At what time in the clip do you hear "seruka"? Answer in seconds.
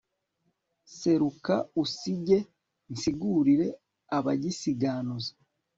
0.97-1.55